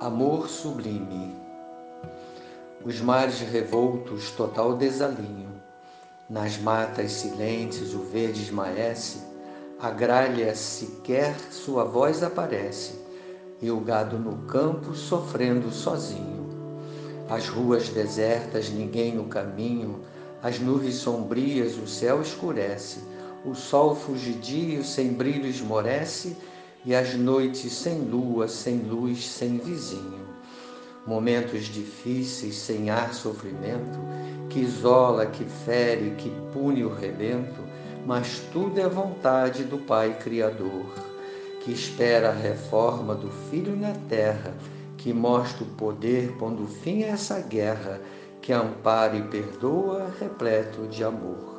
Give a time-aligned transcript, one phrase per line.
[0.00, 1.34] Amor sublime.
[2.84, 5.60] Os mares revoltos, total desalinho.
[6.30, 9.18] Nas matas silentes o verde esmaece,
[9.76, 12.94] a gralha sequer sua voz aparece,
[13.60, 16.46] e o gado no campo sofrendo sozinho.
[17.28, 20.04] As ruas desertas, ninguém no caminho,
[20.40, 23.00] as nuvens sombrias, o céu escurece,
[23.44, 26.36] o sol fugidio sem brilho esmorece,
[26.88, 30.26] e as noites sem lua, sem luz, sem vizinho.
[31.06, 33.98] Momentos difíceis, sem ar sofrimento,
[34.48, 37.60] que isola, que fere, que pune o rebento,
[38.06, 40.86] mas tudo é vontade do Pai Criador,
[41.60, 44.54] que espera a reforma do Filho na terra,
[44.96, 48.00] que mostra o poder pondo fim a essa guerra,
[48.40, 51.57] que ampara e perdoa, repleto de amor.